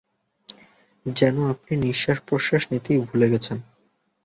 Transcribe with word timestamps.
যেন 1.05 1.35
আপনি 1.53 1.73
নিঃশ্বাস-প্রশ্বাস 1.83 2.63
নিতেই 2.71 2.99
ভুলে 3.07 3.27
গেছেন। 3.29 3.57